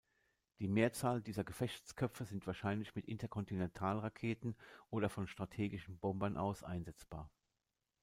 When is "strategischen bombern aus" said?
5.27-6.63